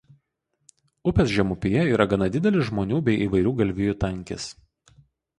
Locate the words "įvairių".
3.25-3.53